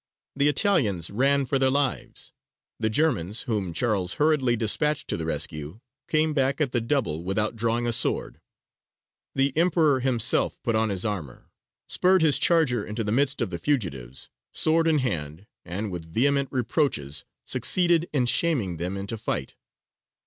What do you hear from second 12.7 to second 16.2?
into the midst of the fugitives, sword in hand, and with